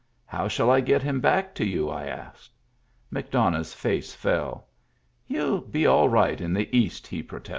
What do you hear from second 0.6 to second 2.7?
I get him back to you?" I asked.